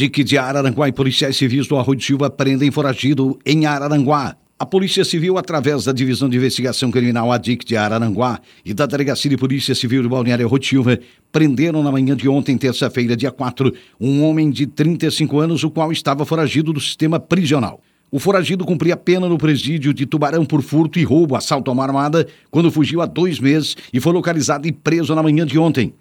Dique 0.00 0.24
de 0.24 0.38
Araranguá 0.38 0.88
e 0.88 0.92
policiais 0.92 1.36
civis 1.36 1.66
do 1.66 1.76
Arroio 1.76 1.98
de 1.98 2.06
Silva 2.06 2.30
prendem 2.30 2.70
foragido 2.70 3.38
em 3.44 3.66
Araranguá. 3.66 4.34
A 4.58 4.64
Polícia 4.64 5.04
Civil, 5.04 5.36
através 5.36 5.84
da 5.84 5.92
Divisão 5.92 6.26
de 6.26 6.38
Investigação 6.38 6.90
Criminal 6.90 7.30
ADIC 7.30 7.66
de 7.66 7.76
Araranguá 7.76 8.40
e 8.64 8.72
da 8.72 8.86
Delegacia 8.86 9.28
de 9.28 9.36
Polícia 9.36 9.74
Civil 9.74 10.02
de 10.02 10.08
Balneário 10.08 10.48
Rotilva, 10.48 10.98
prenderam 11.30 11.82
na 11.82 11.92
manhã 11.92 12.16
de 12.16 12.30
ontem, 12.30 12.56
terça-feira, 12.56 13.14
dia 13.14 13.30
4, 13.30 13.74
um 14.00 14.24
homem 14.24 14.50
de 14.50 14.66
35 14.66 15.38
anos, 15.38 15.64
o 15.64 15.70
qual 15.70 15.92
estava 15.92 16.24
foragido 16.24 16.72
do 16.72 16.80
sistema 16.80 17.20
prisional. 17.20 17.82
O 18.10 18.18
foragido 18.18 18.64
cumpria 18.64 18.96
pena 18.96 19.28
no 19.28 19.36
presídio 19.36 19.92
de 19.92 20.06
Tubarão 20.06 20.46
por 20.46 20.62
furto 20.62 20.98
e 20.98 21.04
roubo, 21.04 21.36
assalto 21.36 21.70
a 21.70 21.74
uma 21.74 21.84
armada, 21.84 22.26
quando 22.50 22.72
fugiu 22.72 23.02
há 23.02 23.06
dois 23.06 23.38
meses 23.38 23.76
e 23.92 24.00
foi 24.00 24.14
localizado 24.14 24.66
e 24.66 24.72
preso 24.72 25.14
na 25.14 25.22
manhã 25.22 25.44
de 25.44 25.58
ontem. 25.58 25.92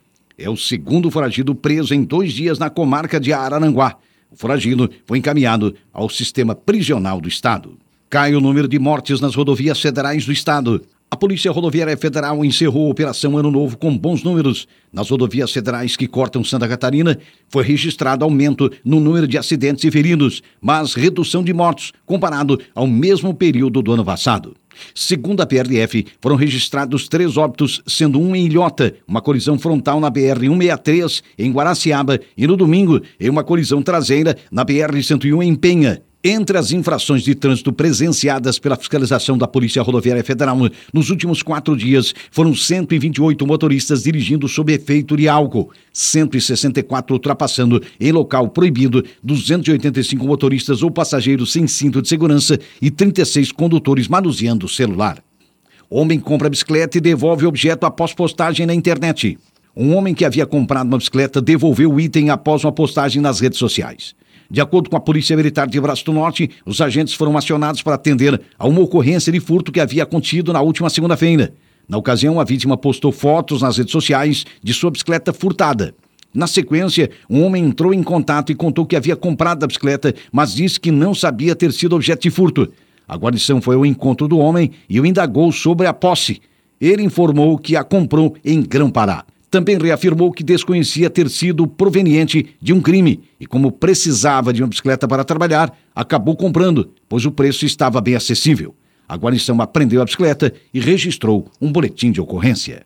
É 0.41 0.49
o 0.49 0.55
segundo 0.55 1.11
foragido 1.11 1.53
preso 1.53 1.93
em 1.93 2.01
dois 2.01 2.31
dias 2.31 2.57
na 2.57 2.69
comarca 2.69 3.19
de 3.19 3.33
Araranguá. 3.33 3.97
O 4.31 4.37
foragido 4.37 4.89
foi 5.05 5.17
encaminhado 5.17 5.75
ao 5.91 6.09
sistema 6.09 6.55
prisional 6.55 7.19
do 7.19 7.27
Estado. 7.27 7.77
Cai 8.09 8.33
o 8.33 8.39
número 8.39 8.65
de 8.65 8.79
mortes 8.79 9.19
nas 9.19 9.35
rodovias 9.35 9.81
federais 9.81 10.25
do 10.25 10.31
estado. 10.31 10.81
A 11.11 11.15
Polícia 11.15 11.51
Rodoviária 11.51 11.97
Federal 11.97 12.45
encerrou 12.45 12.85
a 12.85 12.91
Operação 12.91 13.35
Ano 13.35 13.49
Novo 13.49 13.75
com 13.75 13.97
bons 13.97 14.21
números. 14.21 14.67
Nas 14.93 15.09
rodovias 15.09 15.51
federais 15.51 15.97
que 15.97 16.07
cortam 16.07 16.43
Santa 16.43 16.67
Catarina, 16.67 17.17
foi 17.49 17.63
registrado 17.63 18.23
aumento 18.23 18.71
no 18.85 18.99
número 18.99 19.27
de 19.27 19.35
acidentes 19.35 19.83
e 19.83 19.89
feridos, 19.89 20.43
mas 20.61 20.93
redução 20.93 21.43
de 21.43 21.51
mortos 21.51 21.93
comparado 22.05 22.59
ao 22.75 22.85
mesmo 22.85 23.33
período 23.33 23.81
do 23.81 23.91
ano 23.91 24.05
passado. 24.05 24.55
Segundo 24.93 25.41
a 25.41 25.47
PRF, 25.47 26.05
foram 26.21 26.35
registrados 26.35 27.07
três 27.07 27.37
óbitos, 27.37 27.81
sendo 27.87 28.21
um 28.21 28.35
em 28.35 28.45
Ilhota, 28.45 28.93
uma 29.07 29.19
colisão 29.19 29.57
frontal 29.57 29.99
na 29.99 30.11
BR-163 30.11 31.23
em 31.39 31.51
Guaraciaba 31.51 32.19
e 32.37 32.45
no 32.45 32.55
domingo 32.55 33.01
em 33.19 33.29
uma 33.29 33.43
colisão 33.43 33.81
traseira 33.81 34.37
na 34.51 34.63
BR-101 34.63 35.43
em 35.43 35.55
Penha. 35.55 36.03
Entre 36.21 36.57
as 36.57 36.73
infrações 36.73 37.23
de 37.23 37.33
trânsito 37.33 37.71
presenciadas 37.71 38.59
pela 38.59 38.75
fiscalização 38.75 39.37
da 39.37 39.47
Polícia 39.47 39.81
Rodoviária 39.81 40.21
Federal 40.21 40.57
nos 40.93 41.09
últimos 41.09 41.41
quatro 41.41 41.77
dias, 41.77 42.13
foram 42.29 42.53
128 42.53 43.47
motoristas 43.47 44.03
dirigindo 44.03 44.45
sob 44.45 44.73
efeito 44.73 45.15
de 45.15 45.29
álcool, 45.29 45.71
164 45.93 47.13
ultrapassando 47.13 47.81
em 47.97 48.11
local 48.11 48.49
proibido, 48.49 49.01
285 49.23 50.27
motoristas 50.27 50.83
ou 50.83 50.91
passageiros 50.91 51.53
sem 51.53 51.65
cinto 51.67 52.01
de 52.01 52.09
segurança 52.09 52.59
e 52.81 52.91
36 52.91 53.53
condutores 53.53 54.09
manuseando 54.09 54.65
o 54.65 54.69
celular. 54.69 55.23
Homem 55.89 56.19
compra 56.19 56.49
bicicleta 56.49 56.97
e 56.97 57.01
devolve 57.01 57.45
objeto 57.45 57.85
após 57.85 58.13
postagem 58.13 58.65
na 58.65 58.73
internet. 58.73 59.37
Um 59.73 59.95
homem 59.95 60.13
que 60.13 60.25
havia 60.25 60.45
comprado 60.45 60.87
uma 60.87 60.97
bicicleta 60.97 61.41
devolveu 61.41 61.93
o 61.93 61.99
item 61.99 62.29
após 62.29 62.65
uma 62.65 62.73
postagem 62.73 63.21
nas 63.21 63.39
redes 63.39 63.57
sociais. 63.57 64.13
De 64.51 64.59
acordo 64.59 64.89
com 64.89 64.97
a 64.97 64.99
Polícia 64.99 65.35
Militar 65.35 65.67
de 65.67 65.79
Braço 65.79 66.03
do 66.05 66.11
Norte, 66.11 66.49
os 66.65 66.81
agentes 66.81 67.13
foram 67.13 67.37
acionados 67.37 67.83
para 67.83 67.93
atender 67.93 68.41
a 68.57 68.67
uma 68.67 68.81
ocorrência 68.81 69.31
de 69.31 69.39
furto 69.39 69.71
que 69.71 69.79
havia 69.79 70.01
acontecido 70.01 70.51
na 70.51 70.59
última 70.59 70.89
segunda-feira. 70.89 71.53
Na 71.87 71.97
ocasião, 71.97 72.39
a 72.39 72.43
vítima 72.43 72.75
postou 72.75 73.11
fotos 73.11 73.61
nas 73.61 73.77
redes 73.77 73.91
sociais 73.91 74.45
de 74.63 74.73
sua 74.73 74.89
bicicleta 74.89 75.31
furtada. 75.31 75.93
Na 76.33 76.47
sequência, 76.47 77.11
um 77.29 77.43
homem 77.43 77.63
entrou 77.63 77.93
em 77.93 78.01
contato 78.01 78.51
e 78.51 78.55
contou 78.55 78.87
que 78.87 78.95
havia 78.95 79.15
comprado 79.15 79.63
a 79.63 79.67
bicicleta, 79.67 80.15
mas 80.31 80.53
disse 80.53 80.79
que 80.79 80.91
não 80.91 81.13
sabia 81.13 81.55
ter 81.55 81.71
sido 81.71 81.95
objeto 81.95 82.23
de 82.23 82.31
furto. 82.31 82.71
A 83.07 83.15
guarnição 83.15 83.61
foi 83.61 83.75
ao 83.75 83.85
encontro 83.85 84.27
do 84.27 84.39
homem 84.39 84.71
e 84.89 84.99
o 84.99 85.05
indagou 85.05 85.51
sobre 85.51 85.85
a 85.85 85.93
posse. 85.93 86.41
Ele 86.81 87.03
informou 87.03 87.57
que 87.57 87.75
a 87.75 87.83
comprou 87.83 88.35
em 88.43 88.61
Grão-Pará. 88.61 89.25
Também 89.49 89.77
reafirmou 89.79 90.31
que 90.31 90.43
desconhecia 90.43 91.09
ter 91.09 91.27
sido 91.29 91.65
proveniente 91.65 92.55
de 92.61 92.71
um 92.71 92.79
crime 92.79 93.21
e, 93.39 93.47
como 93.47 93.71
precisava 93.71 94.53
de 94.53 94.61
uma 94.61 94.67
bicicleta 94.67 95.07
para 95.07 95.23
trabalhar, 95.23 95.75
acabou 95.95 96.35
comprando, 96.35 96.91
pois 97.07 97.25
o 97.25 97.31
preço 97.31 97.65
estava 97.65 97.99
bem 97.99 98.15
acessível. 98.15 98.75
A 99.07 99.15
guarnição 99.17 99.59
apreendeu 99.59 100.01
a 100.01 100.05
bicicleta 100.05 100.53
e 100.71 100.79
registrou 100.79 101.49
um 101.59 101.71
boletim 101.71 102.11
de 102.11 102.21
ocorrência. 102.21 102.83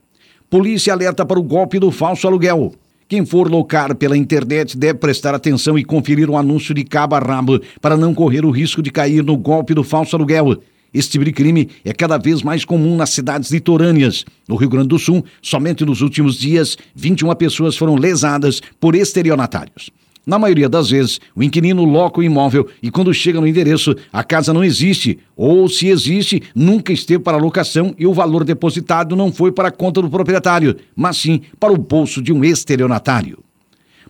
Polícia 0.49 0.93
alerta 0.93 1.25
para 1.25 1.39
o 1.39 1.43
golpe 1.43 1.79
do 1.79 1.91
falso 1.91 2.25
aluguel. 2.27 2.73
Quem 3.09 3.25
for 3.25 3.51
locar 3.51 3.93
pela 3.95 4.15
internet 4.15 4.77
deve 4.77 4.99
prestar 4.99 5.35
atenção 5.35 5.77
e 5.77 5.83
conferir 5.83 6.29
o 6.29 6.37
anúncio 6.37 6.73
de 6.73 6.85
cabo 6.85 7.15
a 7.15 7.19
rabo 7.19 7.59
para 7.81 7.97
não 7.97 8.13
correr 8.13 8.45
o 8.45 8.51
risco 8.51 8.81
de 8.81 8.89
cair 8.89 9.21
no 9.21 9.35
golpe 9.35 9.73
do 9.73 9.83
falso 9.83 10.15
aluguel. 10.15 10.61
Esse 10.93 11.09
tipo 11.09 11.25
de 11.25 11.31
crime 11.31 11.69
é 11.83 11.91
cada 11.91 12.17
vez 12.17 12.43
mais 12.43 12.63
comum 12.63 12.95
nas 12.95 13.09
cidades 13.09 13.49
litorâneas. 13.51 14.23
No 14.47 14.55
Rio 14.55 14.69
Grande 14.69 14.89
do 14.89 14.99
Sul, 14.99 15.25
somente 15.41 15.83
nos 15.83 16.01
últimos 16.01 16.37
dias, 16.37 16.77
21 16.95 17.33
pessoas 17.35 17.75
foram 17.75 17.95
lesadas 17.95 18.61
por 18.79 18.95
estelionatários. 18.95 19.89
Na 20.25 20.39
maioria 20.39 20.69
das 20.69 20.89
vezes, 20.89 21.19
o 21.35 21.43
inquilino 21.43 21.83
loca 21.83 22.21
o 22.21 22.23
imóvel 22.23 22.67
e 22.81 22.89
quando 22.89 23.13
chega 23.13 23.41
no 23.41 23.47
endereço, 23.47 23.93
a 24.11 24.23
casa 24.23 24.53
não 24.53 24.63
existe, 24.63 25.19
ou 25.35 25.67
se 25.67 25.87
existe, 25.87 26.41
nunca 26.55 26.93
esteve 26.93 27.21
para 27.21 27.35
locação 27.35 27.93
e 27.99 28.07
o 28.07 28.13
valor 28.13 28.45
depositado 28.45 29.17
não 29.17 29.33
foi 29.33 29.51
para 29.51 29.67
a 29.67 29.71
conta 29.71 30.01
do 30.01 30.09
proprietário, 30.09 30.77
mas 30.95 31.17
sim 31.17 31.41
para 31.59 31.73
o 31.73 31.77
bolso 31.77 32.21
de 32.21 32.31
um 32.31 32.41
estelionatário. 32.41 33.43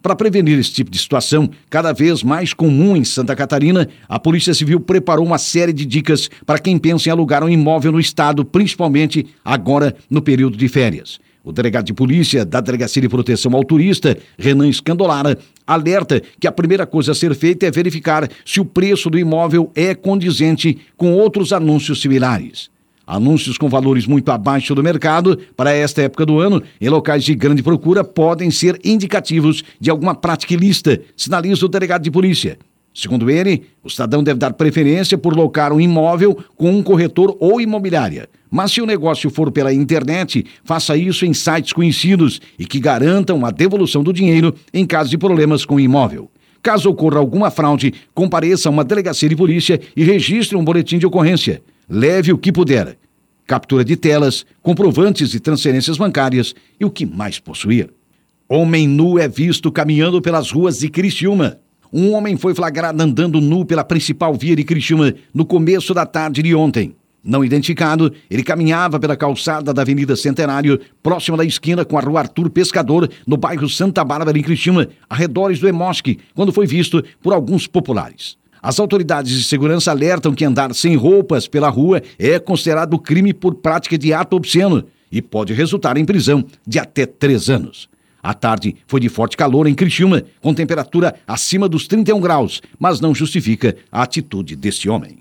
Para 0.04 0.18
prevenir 0.18 0.60
esse 0.60 0.70
tipo 0.70 0.92
de 0.92 1.00
situação, 1.00 1.50
cada 1.70 1.94
vez 1.94 2.24
mais 2.24 2.54
comum 2.54 2.94
em 2.94 3.06
Santa 3.06 3.34
Catarina, 3.38 3.88
a 4.10 4.20
Polícia 4.20 4.54
Civil 4.54 4.82
preparou 4.82 5.26
uma 5.26 5.38
série 5.38 5.72
de 5.72 5.86
dicas 5.86 6.30
para 6.46 6.60
quem 6.60 6.78
pensa 6.78 7.08
em 7.08 7.12
alugar 7.14 7.42
um 7.42 7.48
imóvel 7.48 7.94
no 7.94 8.02
estado, 8.02 8.44
principalmente 8.44 9.26
agora 9.46 9.96
no 10.10 10.22
período 10.22 10.58
de 10.58 10.68
férias. 10.68 11.22
O 11.42 11.54
delegado 11.54 11.86
de 11.86 11.94
polícia 11.94 12.44
da 12.44 12.60
Delegacia 12.60 13.02
de 13.02 13.08
Proteção 13.08 13.56
ao 13.56 13.64
Turista, 13.64 14.18
Renan 14.38 14.68
Escandolara, 14.68 15.38
alerta 15.66 16.22
que 16.38 16.48
a 16.48 16.52
primeira 16.52 16.86
coisa 16.86 17.14
a 17.14 17.16
ser 17.16 17.34
feita 17.34 17.66
é 17.66 17.72
verificar 17.72 18.30
se 18.46 18.60
o 18.60 18.66
preço 18.66 19.10
do 19.10 19.18
imóvel 19.18 19.72
é 19.74 19.96
condizente 19.96 20.80
com 20.98 21.14
outros 21.14 21.54
anúncios 21.54 22.02
similares. 22.02 22.73
Anúncios 23.06 23.58
com 23.58 23.68
valores 23.68 24.08
muito 24.08 24.32
abaixo 24.32 24.74
do 24.74 24.82
mercado 24.82 25.38
para 25.58 25.74
esta 25.74 26.02
época 26.02 26.26
do 26.26 26.40
ano, 26.40 26.64
em 26.80 26.88
locais 26.88 27.24
de 27.24 27.36
grande 27.36 27.62
procura, 27.62 28.04
podem 28.04 28.50
ser 28.50 28.80
indicativos 28.84 29.64
de 29.80 29.90
alguma 29.90 30.16
prática 30.16 30.54
ilícita, 30.54 31.02
sinaliza 31.16 31.66
o 31.66 31.70
delegado 31.70 32.04
de 32.04 32.12
polícia. 32.12 32.58
Segundo 32.94 33.30
ele, 33.30 33.64
o 33.84 33.90
cidadão 33.90 34.24
deve 34.24 34.40
dar 34.40 34.54
preferência 34.54 35.18
por 35.18 35.36
locar 35.36 35.74
um 35.74 35.82
imóvel 35.82 36.38
com 36.56 36.72
um 36.72 36.84
corretor 36.84 37.36
ou 37.40 37.60
imobiliária. 37.60 38.30
Mas 38.50 38.72
se 38.72 38.82
o 38.82 38.86
negócio 38.86 39.32
for 39.32 39.52
pela 39.52 39.74
internet, 39.74 40.46
faça 40.64 40.96
isso 40.96 41.26
em 41.26 41.34
sites 41.34 41.74
conhecidos 41.74 42.40
e 42.58 42.66
que 42.68 42.80
garantam 42.80 43.44
a 43.46 43.50
devolução 43.50 44.04
do 44.04 44.14
dinheiro 44.14 44.54
em 44.72 44.86
caso 44.86 45.10
de 45.10 45.18
problemas 45.18 45.66
com 45.66 45.76
o 45.76 45.80
imóvel. 45.80 46.30
Caso 46.62 46.90
ocorra 46.90 47.18
alguma 47.18 47.50
fraude, 47.50 47.94
compareça 48.14 48.70
a 48.70 48.72
uma 48.72 48.84
delegacia 48.84 49.28
de 49.28 49.36
polícia 49.36 49.82
e 49.98 50.04
registre 50.04 50.56
um 50.56 50.64
boletim 50.64 51.00
de 51.00 51.06
ocorrência. 51.06 51.62
Leve 51.90 52.32
o 52.32 52.38
que 52.38 52.52
puder. 52.52 52.98
Captura 53.46 53.84
de 53.84 53.98
telas, 53.98 54.46
comprovantes 54.62 55.32
de 55.32 55.40
transferências 55.40 55.98
bancárias 55.98 56.56
e 56.80 56.86
o 56.86 56.90
que 56.90 57.06
mais 57.06 57.40
possuir. 57.40 57.90
Homem 58.48 58.88
nu 58.88 59.20
é 59.20 59.28
visto 59.28 59.72
caminhando 59.72 60.22
pelas 60.22 60.52
ruas 60.52 60.80
de 60.80 60.90
Criciúma. 60.90 61.60
Um 61.92 62.14
homem 62.14 62.38
foi 62.38 62.56
flagrado 62.56 63.02
andando 63.02 63.42
nu 63.42 63.66
pela 63.66 63.84
principal 63.84 64.34
via 64.34 64.56
de 64.56 64.64
Criciúma 64.64 65.14
no 65.34 65.46
começo 65.46 65.94
da 65.94 66.06
tarde 66.06 66.42
de 66.42 66.56
ontem. 66.56 66.96
Não 67.24 67.44
identificado, 67.44 68.14
ele 68.30 68.44
caminhava 68.44 69.00
pela 69.00 69.16
calçada 69.16 69.74
da 69.74 69.82
Avenida 69.82 70.16
Centenário, 70.16 70.80
próxima 71.02 71.38
da 71.38 71.46
esquina 71.46 71.86
com 71.86 71.98
a 71.98 72.02
rua 72.02 72.22
Arthur 72.22 72.50
Pescador, 72.50 73.10
no 73.26 73.38
bairro 73.38 73.70
Santa 73.70 74.04
Bárbara, 74.04 74.38
em 74.38 74.42
Criciúma, 74.42 74.90
arredores 75.10 75.60
do 75.60 75.68
Emosque, 75.68 76.20
quando 76.34 76.52
foi 76.52 76.66
visto 76.66 77.04
por 77.22 77.34
alguns 77.34 77.66
populares. 77.66 78.38
As 78.64 78.80
autoridades 78.80 79.34
de 79.34 79.44
segurança 79.44 79.92
alertam 79.92 80.34
que 80.34 80.46
andar 80.46 80.74
sem 80.74 80.96
roupas 80.96 81.50
pela 81.50 81.68
rua 81.68 82.02
é 82.18 82.40
considerado 82.40 82.98
crime 82.98 83.34
por 83.34 83.56
prática 83.56 83.98
de 83.98 84.14
ato 84.14 84.38
obsceno 84.38 84.86
e 85.12 85.22
pode 85.22 85.52
resultar 85.52 85.98
em 85.98 86.06
prisão 86.06 86.46
de 86.66 86.80
até 86.80 87.06
três 87.06 87.50
anos. 87.50 87.90
A 88.24 88.34
tarde 88.34 88.78
foi 88.88 89.02
de 89.02 89.10
forte 89.10 89.36
calor 89.36 89.68
em 89.68 89.76
Criciúma, 89.76 90.24
com 90.40 90.54
temperatura 90.54 91.14
acima 91.28 91.68
dos 91.68 91.88
31 91.88 92.22
graus, 92.22 92.62
mas 92.80 93.02
não 93.02 93.14
justifica 93.14 93.76
a 93.92 94.02
atitude 94.02 94.56
deste 94.56 94.88
homem. 94.88 95.18